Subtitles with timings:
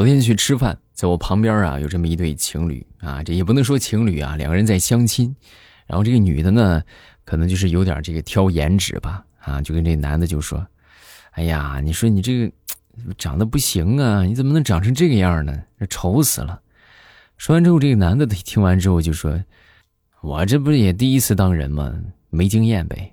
[0.00, 5.36] 昨天去吃饭，在我旁边啊有这么一对情侣啊，这也不能说情侣啊，两个人在相亲。
[5.86, 6.82] 然后这个女的呢，
[7.26, 10.66] 可能就是有点这个挑颜值吧，啊，就跟这男的就说
[11.32, 12.52] ：“哎呀，你说你这个
[13.18, 15.54] 长得不行啊，你怎么能长成这个样呢？
[15.78, 16.58] 这丑死了。”
[17.36, 19.38] 说完之后，这个男的听完之后就说
[20.22, 21.94] ：“我这不是也第一次当人吗？
[22.30, 23.12] 没经验呗。”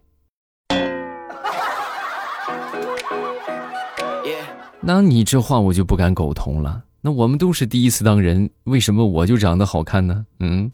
[4.87, 6.85] 那你这话我就不敢苟同了。
[7.01, 10.25] 那我们都是第一次当人，为什么我就长得好看呢？
[10.39, 10.71] 嗯。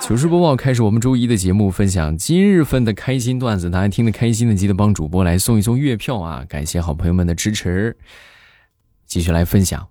[0.00, 6.44] 糗事播报开始，我们周一的节目分享今日份的开心段子，大家听得开心的记得帮主播来送一送月票啊！
[6.48, 7.96] 感谢好朋友们的支持。
[9.06, 9.88] 继续来分享，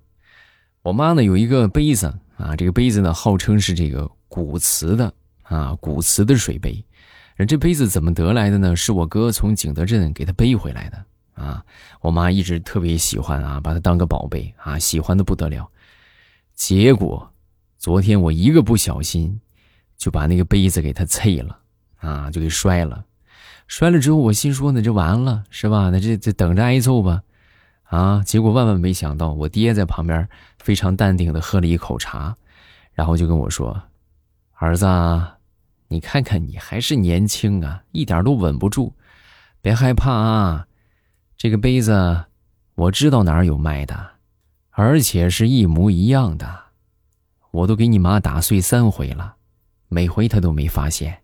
[0.83, 5.13] 我妈呢有一个杯子啊，这个杯子呢号称是这个古瓷的
[5.43, 6.85] 啊，古瓷的水杯。
[7.45, 8.73] 这杯子怎么得来的呢？
[8.77, 11.05] 是我哥从景德镇给他背回来的。
[11.39, 11.63] 啊，
[12.01, 15.71] 我妈一直特别喜欢啊，把它当个宝贝啊，喜欢的不得了。
[16.53, 17.31] 结果，
[17.77, 19.39] 昨天我一个不小心，
[19.97, 21.57] 就把那个杯子给它碎了
[21.99, 23.05] 啊，就给摔了。
[23.67, 25.89] 摔了之后，我心说呢，这完了是吧？
[25.89, 27.23] 那这这等着挨揍吧。
[27.83, 30.27] 啊，结果万万没想到，我爹在旁边
[30.59, 32.35] 非常淡定的喝了一口茶，
[32.91, 33.81] 然后就跟我说
[34.59, 34.85] ：“儿子，
[35.87, 38.93] 你看看你还是年轻啊，一点都稳不住，
[39.61, 40.65] 别害怕啊。”
[41.41, 42.25] 这个杯子，
[42.75, 44.09] 我知道哪儿有卖的，
[44.71, 46.63] 而且是一模一样的，
[47.51, 49.35] 我都给你妈打碎三回了，
[49.87, 51.21] 每回她都没发现。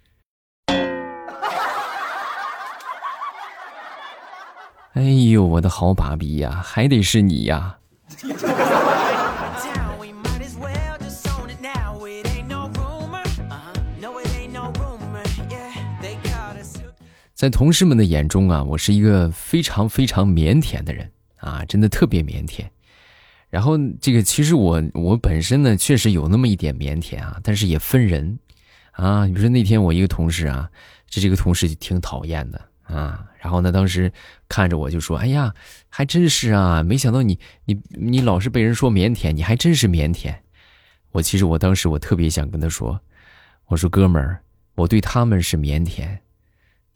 [4.93, 7.77] 哎呦，我的好爸比呀，还得是你呀！
[17.35, 22.61] 在同事们的眼中啊，我是一个非常非常腼腆的人啊，真的特别腼腆。
[23.49, 28.39] 然后这个其实我我本身呢确实有那么一点腼腆啊，但是也分人
[28.91, 29.25] 啊。
[29.25, 30.69] 比如说那天我一个同事啊，
[31.09, 33.25] 这这个同事就挺讨厌的啊。
[33.37, 34.09] 然后呢，当时
[34.47, 35.53] 看着我就说：“哎呀，
[35.89, 40.33] 还真是啊，没想到你你你老是被人说腼腆，你还真是腼腆。”
[41.11, 42.97] 我其实我当时我特别想跟他说
[43.67, 44.41] ：“我说哥们儿，
[44.75, 46.17] 我对他们是腼腆。”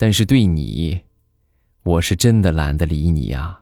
[0.02, 1.02] 但是对你，
[1.84, 3.60] 我是真的懒得理你呀。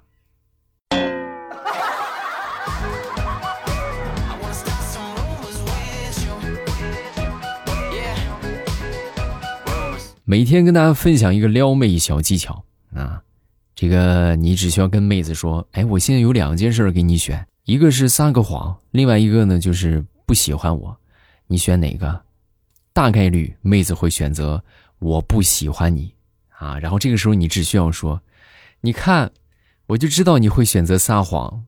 [10.25, 13.23] 每天跟大家分享一个撩妹小技巧啊，
[13.73, 20.95] 这个你只需要跟妹子说：“哎，我现在有两件事给你选，一个是撒个谎，另外一个呢就是不喜欢我，
[21.47, 22.21] 你选哪个？”
[22.93, 24.63] 大概率妹子会选择
[24.99, 26.13] 我不喜欢你。
[26.59, 28.21] 啊，然后这个时候你只需要说
[28.81, 29.31] ：“你看，
[29.87, 31.65] 我就知道你会选择撒谎。”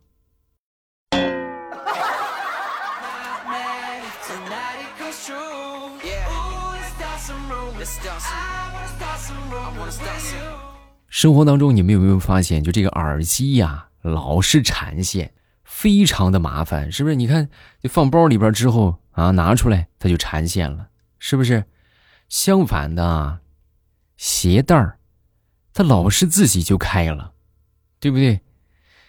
[11.08, 15.34] 生活当中，你们有没有发现，就这个耳机呀，老是缠线，
[15.64, 17.16] 非常的麻烦，是不是？
[17.16, 17.50] 你看，
[17.82, 20.88] 就放包里边之后啊，拿出来它就缠线了，
[21.20, 21.66] 是不是？
[22.28, 23.40] 相反的。
[24.20, 25.00] 鞋带儿，
[25.74, 27.32] 它老是自己就开了，
[28.02, 28.42] 对不对？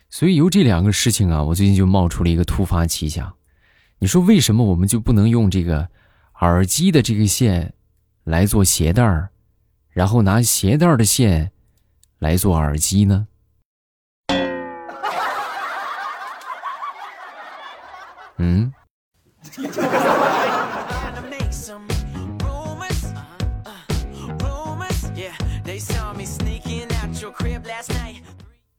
[0.09, 3.35] 所以由这两个事情啊，我最近就冒出了一个突发奇想。
[3.99, 5.89] 你说为什么我们就不能用这个
[6.43, 7.75] 耳机的这个线
[8.23, 9.31] 来做鞋带儿，
[9.89, 11.51] 然后拿鞋带儿的线
[12.21, 13.27] 来做耳机呢？
[18.39, 18.73] 嗯？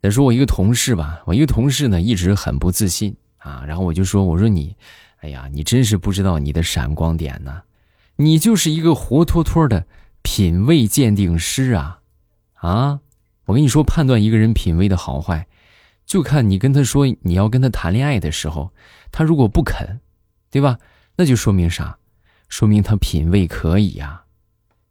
[0.02, 4.76] 再说我一个同事吧，我一个同事呢一直很不自信啊，然后我就说，我说你，
[5.22, 7.62] 哎呀，你真是不知道你的闪光点呢，
[8.18, 9.86] 你就是一个活脱脱的
[10.22, 12.02] 品味鉴定师啊，
[12.56, 13.00] 啊，
[13.46, 15.48] 我跟你说，判断一个人品味的好坏，
[16.06, 18.74] 就看你跟他说你要跟他谈恋爱的时候，
[19.14, 20.02] 他如果不肯，
[20.50, 20.78] 对吧？
[21.16, 21.98] 那就说明啥？
[22.50, 24.24] 说明他品味可以呀。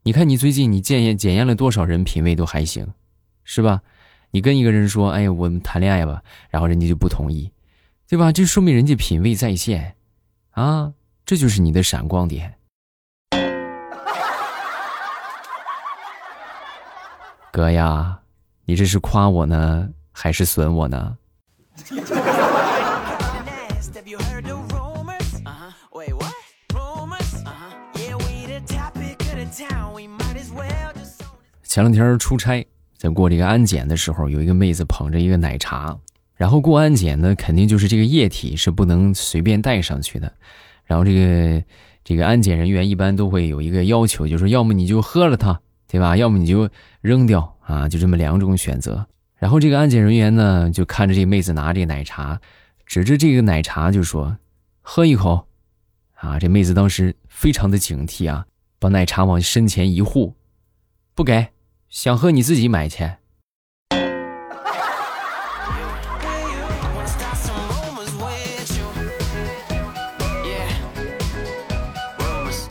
[0.02, 2.94] 你看你最近你检验检验了多少人品味都还行，
[3.44, 3.82] 是吧？
[4.30, 7.52] 你跟一个人说：“哎呀，我们谈恋爱吧。”然后人家就不同意，
[8.08, 8.32] 对吧？
[8.32, 9.96] 这说明人家品味在线，
[10.52, 10.94] 啊，
[11.26, 12.54] 这就是你的闪光点。
[17.52, 18.20] 哥呀，
[18.64, 21.18] 你这是夸我呢，还是损我呢？
[31.70, 32.66] 前两天出差。
[32.96, 35.96] 在过这个安检的时候，有一个妹子捧着一个奶茶，
[36.34, 40.32] 然后过安检呢，肯定就是这个液体是不能随便带上去的。
[40.84, 41.64] 然后这个
[42.02, 46.16] 这个安检人员一般都会有一个要求，就是要么你就喝了它，对吧？
[46.16, 46.68] 要么你就
[47.02, 49.06] 扔掉啊，就这么两种选择。
[49.36, 52.40] 然后这个安检人员呢，就看着这妹子拿这个奶茶，
[52.84, 54.36] 指着这个奶茶就说
[54.82, 55.46] ：“喝一口。”
[56.18, 58.44] 啊，这妹子当时非常的警惕啊，
[58.80, 60.34] 把奶茶往身前一护，
[61.14, 61.46] 不给，
[61.90, 62.98] 想喝你自己买去。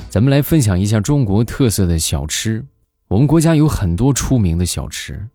[0.09, 2.65] 咱们来分享一下中国特色的小吃。
[3.09, 5.27] 我们国家有很多出名的小吃，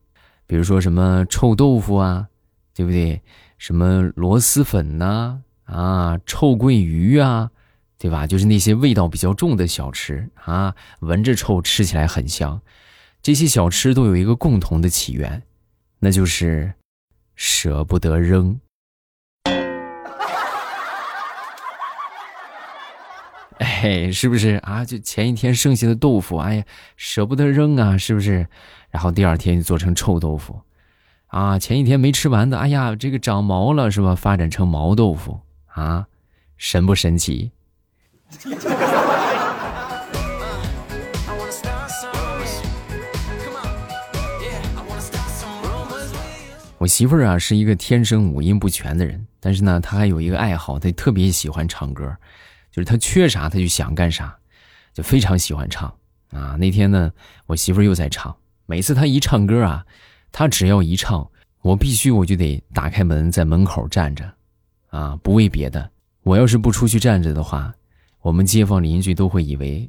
[0.46, 2.26] 比如说什么臭豆腐啊，
[2.74, 3.20] 对不对？
[3.58, 7.50] 什么螺蛳粉呐，啊，臭鳜鱼啊，
[7.98, 8.26] 对吧？
[8.26, 12.62] 就是那些味道比较重的小吃啊，闻着臭，吃起来很香。
[13.24, 15.42] 这些小吃都有一个共同的起源，
[15.98, 16.74] 那就是
[17.34, 18.60] 舍不得扔。
[23.56, 24.84] 哎，是不是啊？
[24.84, 26.64] 就前一天剩下的豆腐，哎呀，
[26.98, 28.46] 舍不得扔啊，是不是？
[28.90, 30.60] 然后第二天就做成臭豆腐，
[31.28, 34.14] 啊，前一天没吃完的，哎呀，这个长毛了，是吧？
[34.14, 36.08] 发展成毛豆腐啊，
[36.58, 37.52] 神不神奇？
[46.84, 52.14] 我媳妇儿啊，是一个天生五音不全的人，但是呢，她还有一个爱好，她特别喜欢唱歌。
[52.70, 54.36] 就是她缺啥她就想干啥，
[54.92, 55.88] 就非常喜欢唱
[56.30, 56.56] 啊。
[56.60, 57.10] 那天呢，
[57.46, 58.36] 我媳妇儿又在唱，
[58.66, 59.86] 每次她一唱歌啊，
[60.30, 61.26] 她只要一唱，
[61.62, 64.30] 我必须我就得打开门在门口站着，
[64.90, 65.90] 啊，不为别的，
[66.22, 67.72] 我要是不出去站着的话，
[68.20, 69.88] 我们街坊邻居都会以为，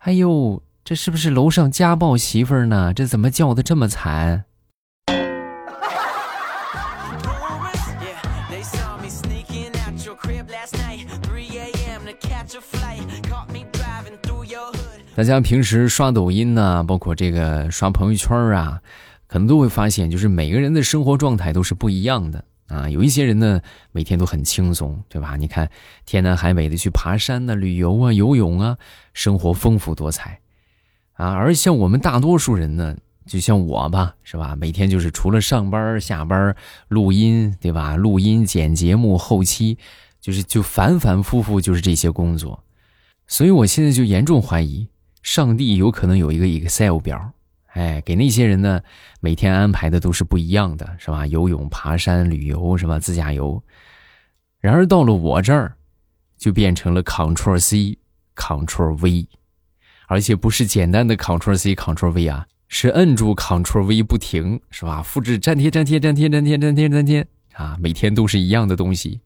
[0.00, 2.92] 哎呦，这是不是楼上家暴媳妇儿呢？
[2.92, 4.44] 这怎么叫的这么惨？
[15.16, 18.82] 大家平时刷抖音呢，包括这个刷朋友圈啊，
[19.28, 22.90] 可能都会发现，就是每个人的生活状态都是不一样的啊。
[22.90, 23.60] 有一些人呢，
[23.92, 25.36] 每天都很轻松，对吧？
[25.36, 25.70] 你看，
[26.04, 28.76] 天南海北的去爬山呢、旅游啊、游泳啊，
[29.12, 30.40] 生活丰富多彩
[31.12, 31.32] 啊。
[31.32, 34.56] 而像我们大多数人呢，就像我吧，是吧？
[34.56, 36.56] 每天就是除了上班、下班、
[36.88, 37.94] 录音，对吧？
[37.94, 39.78] 录音、剪节目、后期，
[40.20, 42.64] 就是就反反复复就是这些工作，
[43.28, 44.88] 所以我现在就严重怀疑。
[45.24, 47.32] 上帝有可能有一个 Excel 表，
[47.72, 48.82] 哎，给那些人呢，
[49.20, 51.26] 每天安排的都是不一样的，是吧？
[51.26, 52.98] 游泳、爬山、旅游，是吧？
[52.98, 53.60] 自驾游。
[54.60, 55.76] 然而到了我这儿，
[56.36, 57.98] 就变成了 Ctrl C
[58.36, 59.26] Ctrl V，
[60.06, 65.02] 而且不是简单的 Ctrl C Ctrl V 啊，是摁住 Ctrl V 不停，是吧？
[65.02, 69.20] 复制、粘贴、粘贴、粘贴、粘贴、粘贴、粘贴啊，每天都是一样的东西。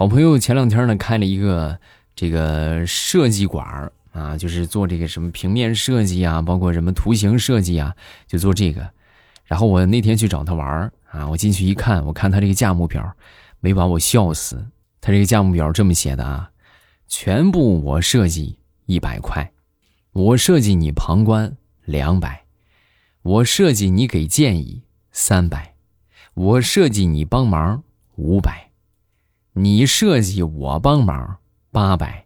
[0.00, 1.78] 好朋友前两天呢开了一个
[2.16, 7.94] 这个设计馆啊，就是做这个什么平面设计啊，包括什么图形设计啊，
[8.26, 8.88] 就做这个。
[9.44, 13.14] 然后我那天去找他玩啊，我进去一看，我看他这个价目表，
[13.60, 14.64] 没把我笑死。
[15.02, 16.50] 他这个价目表这么写的啊：
[17.06, 18.56] 全部我设计
[18.86, 19.52] 一百块，
[20.12, 21.54] 我设计你旁观
[21.84, 22.44] 两百，
[23.20, 24.80] 我设计你给建议
[25.12, 25.74] 三百，
[26.32, 27.82] 我设计你帮忙
[28.16, 28.69] 五百。
[29.62, 31.36] 你设计我帮忙
[31.70, 32.24] 八百，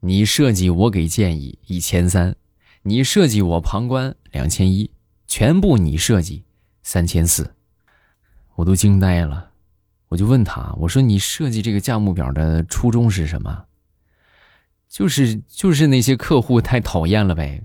[0.00, 2.34] 你设计我给建议一千三，
[2.82, 4.90] 你设计我旁观两千一，
[5.28, 6.42] 全部你设计
[6.82, 7.54] 三千四，
[8.56, 9.52] 我都惊呆了。
[10.08, 13.66] 我就问他，我说你设计这个价目表的初衷是什么？
[14.88, 17.62] 就是就是那些客户太讨厌了呗，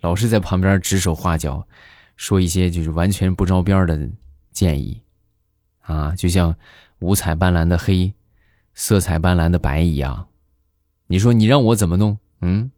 [0.00, 1.68] 老是在旁边指手画脚，
[2.16, 4.10] 说一些就是完全不着边的
[4.50, 5.00] 建议，
[5.82, 6.56] 啊，就像
[6.98, 8.12] 五彩斑斓的黑。
[8.82, 10.28] 色彩斑斓的白一样，
[11.08, 12.16] 你说你让我怎么弄？
[12.40, 12.70] 嗯。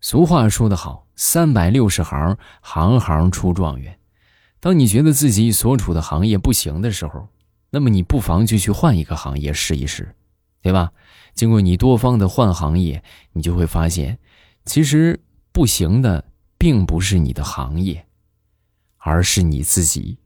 [0.00, 3.96] 俗话说得好，三百六十行，行行出状元。
[4.58, 7.28] 当你觉得自己所处的行业不行的时候，
[7.70, 10.16] 那么你不妨就去换一个行业试一试，
[10.62, 10.90] 对吧？
[11.32, 13.04] 经过你多方的换行业，
[13.34, 14.18] 你就会发现，
[14.64, 15.20] 其实
[15.52, 16.24] 不行的。
[16.60, 18.04] 并不是你的行业，
[18.98, 20.18] 而是你自己。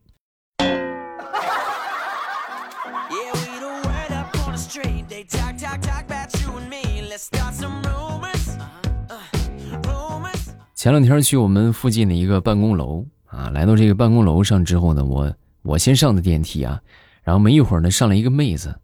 [10.75, 16.83] 前两天去我们附近的一个办公楼啊，来到这个办公楼上之后呢，我我先上的电梯啊，
[17.23, 18.81] 然后没一会儿呢，上来一个妹子，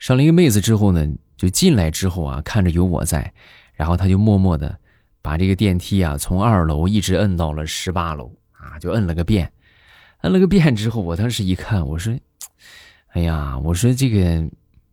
[0.00, 1.06] 上了一个妹子之后呢，
[1.36, 3.32] 就进来之后啊，看着有我在，
[3.74, 4.80] 然后她就默默的
[5.22, 9.52] 把这个电梯啊从二楼一直摁到了十八楼啊，就摁了个遍，
[10.22, 12.14] 摁了个遍之后，我当时一看，我说，
[13.12, 14.48] 哎呀，我说这个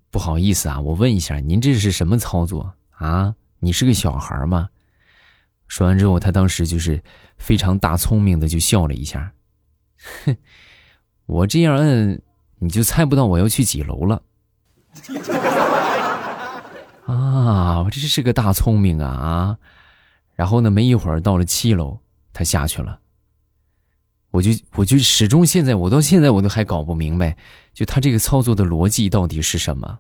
[0.10, 3.36] 不好意思啊，我问一下，您这是什么操作啊？
[3.60, 4.70] 你是个小孩吗？
[5.68, 7.04] 说完之后，他当时就是
[7.38, 9.34] 非常大聪明的就笑了一下，
[10.26, 10.38] 哼，
[11.26, 12.22] 我这样摁，
[12.60, 14.22] 你就猜不到我要去几楼了。
[17.06, 19.58] 啊，我这是个大聪明啊啊！
[20.38, 22.00] 然后呢，没一会儿到了七楼，
[22.32, 23.00] 他下去了。
[24.30, 27.36] 我就我就始终现在我到现在我都还搞不明白，
[27.74, 30.00] 就他这个操作的逻辑到底是什么。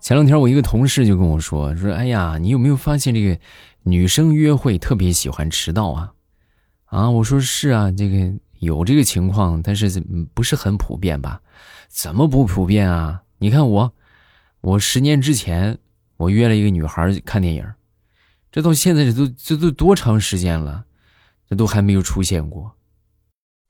[0.00, 3.36] 前两天我一个同事就跟我说说，哎呀，你有没有发现这个
[3.82, 6.12] 女生约会特别喜欢迟到啊？
[6.94, 10.00] 啊，我说是啊，这个有这个情况，但是
[10.32, 11.40] 不是很普遍吧？
[11.88, 13.22] 怎么不普遍啊？
[13.38, 13.92] 你看我，
[14.60, 15.76] 我十年之前
[16.18, 17.66] 我约了一个女孩看电影，
[18.52, 20.84] 这到现在这都这都多长时间了，
[21.50, 22.76] 这都还没有出现过。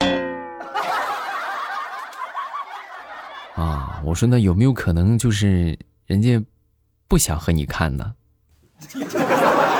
[3.57, 5.79] 啊，我说那有没有可能就是？
[6.05, 6.39] 人家
[7.07, 8.13] 不想和你看呢。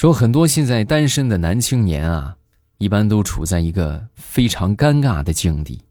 [0.00, 2.34] 说很多现在单身的男青年啊，
[2.78, 5.84] 一般都处在一个非常尴尬的境地。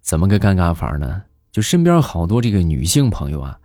[0.00, 1.24] 怎么个尴尬法呢？
[1.50, 3.58] 就身边好多这个女性朋友啊，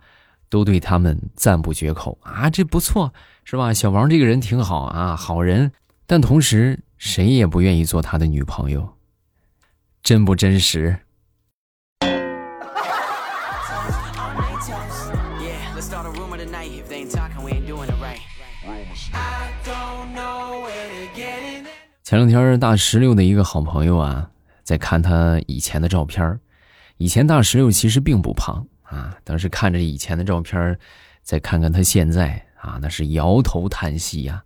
[0.48, 3.72] 都对他们赞不绝口啊，这不错是吧？
[3.72, 5.70] 小王这个人挺好啊，好人。
[6.08, 6.80] 但同时。
[6.96, 8.94] 谁也不愿意做他的女朋友，
[10.02, 10.98] 真不真实？
[22.14, 24.30] 前两天大石榴的一个好朋友啊，
[24.62, 26.38] 在看他以前的照片
[26.96, 30.78] 以前大石榴其实并不胖啊，当时看着以前的照片
[31.24, 34.44] 再看看他现在啊，那是摇头叹息呀。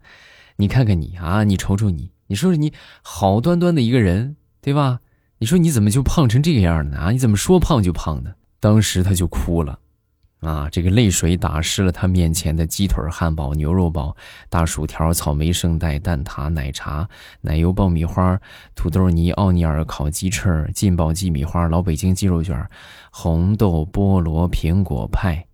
[0.56, 2.10] 你看看你啊，你瞅瞅你。
[2.28, 2.72] 你说说你
[3.02, 5.00] 好端端的一个人，对吧？
[5.36, 6.96] 你说你怎么就胖成这个样呢？
[6.96, 8.34] 啊，你怎么说胖就胖的？
[8.60, 9.78] 当时他就哭了，
[10.40, 14.16] 啊，这个泪水打湿了他面前的鸡腿、汉堡、牛肉堡、
[14.48, 17.08] 大薯条、草莓圣代、蛋挞、奶茶、
[17.40, 18.40] 奶油爆米花、
[18.76, 22.64] 土豆泥、奥尼尔烤鸡翅、劲爆鸡米花、老北京鸡肉卷、
[23.10, 25.47] 红豆菠萝苹果派。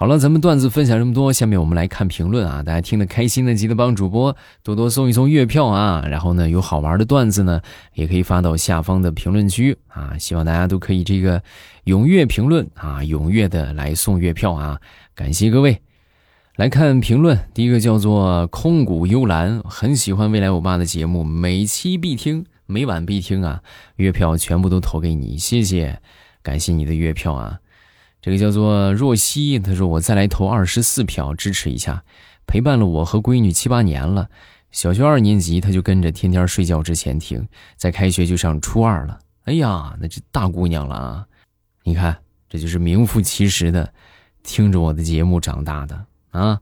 [0.00, 2.62] 好了，咱们段子分享这么多，下面我们来看评论啊！
[2.62, 6.04] 大家听得开心的，记得帮主播多多送一送月票啊！
[6.08, 7.60] 然后呢，有好玩的段子呢，
[7.94, 10.16] 也可以发到下方的评论区啊！
[10.16, 11.42] 希望大家都可以这个
[11.86, 14.80] 踊跃评论啊，踊跃的来送月票啊！
[15.16, 15.82] 感谢各位
[16.54, 23.60] 来看评论，第一个叫做空谷幽兰，很喜欢未来欧巴的节目，每期必听，每晚必听啊！
[23.96, 26.00] 月票全部都投给你，谢谢，
[26.40, 27.58] 感谢你的月票啊！
[28.20, 32.02] 这个叫做若曦，他说我再来投二十四票支持一下，
[32.46, 34.28] 陪伴了我和闺女七八年了，
[34.70, 37.46] 小学二年级他就跟着天天睡觉之前听，
[37.76, 41.26] 在开学就上初二了，哎呀，那这大姑娘了啊！
[41.84, 43.92] 你看，这就是名副其实的
[44.42, 46.60] 听着我的节目长大的啊！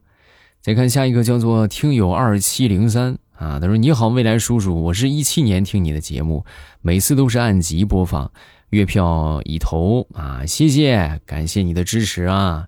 [0.61, 6.45] 再看下一个叫做听友二七零三啊，他说你好未来叔叔，我是一七年听你的节目，
[6.81, 8.31] 每次都是按集播放。
[8.71, 12.67] 月票已投啊，谢谢，感谢你的支持啊！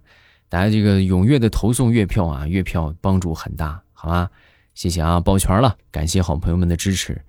[0.49, 4.31] 大家这个踊跃的投送月票啊，月票帮助很大，好吗？
[4.75, 7.21] 谢谢啊，抱拳了，感谢好朋友们的支持。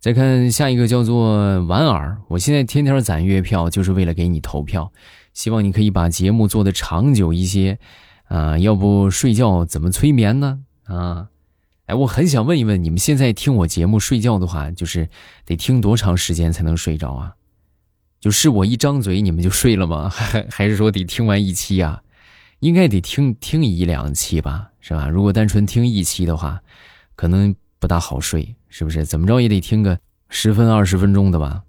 [0.00, 4.90] 再看下一个叫做婉儿，我现在天天攒月票，就是为了给你投票，
[5.34, 7.78] 希望你可以把节目做得长久一些
[8.24, 10.60] 啊，要不睡觉怎么催眠呢？
[10.84, 11.28] 啊，
[11.86, 15.08] 哎，我很想问一问，你们现在听我节目睡觉的话，就是
[15.44, 17.34] 得听多长时间才能睡着啊？
[18.22, 20.08] 就是我一张嘴你们就睡了吗？
[20.08, 22.00] 还 还是说得听完一期啊？
[22.60, 25.08] 应该得听听一两期吧，是吧？
[25.08, 26.62] 如果单纯听一期的话，
[27.16, 29.04] 可能不大好睡，是不是？
[29.04, 29.98] 怎么着也得听个
[30.28, 31.64] 十分二十分钟的吧？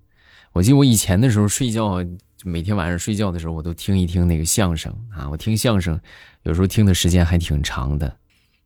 [0.52, 2.06] 我记得我以前的时候睡觉，
[2.44, 5.28] 每天晚上睡觉的时候，我都听一听那个相声啊。
[5.32, 6.00] 我听相声，
[6.44, 8.16] 有时候听的时间还挺长的。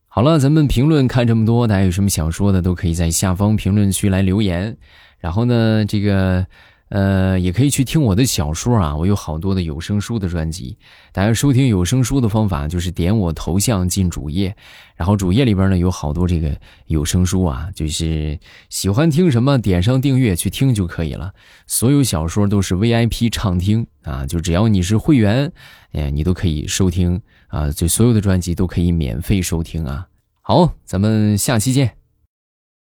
[0.10, 4.76] 好了，咱们评论看这么多，大家有什么想说的，都可以在下方评论区来留言。
[5.20, 6.46] 然后呢，这个。
[6.90, 10.78] 呃，也可以去听我的小说啊，我有好多的有声书的专辑。
[11.12, 14.56] 大家收听有声书的方法就是点我头像进主页，
[14.96, 18.40] 然后主页里边呢有好多这个有声书啊，就是
[18.70, 21.34] 喜欢听什么点上订阅去听就可以了。
[21.66, 25.52] 所有小说都是 VIP 畅听啊，就只要你是会员，
[25.92, 30.08] 哎，你都可以收听啊，就所有的专辑都可以免费收听啊。
[30.42, 32.07] 好，咱们下期见。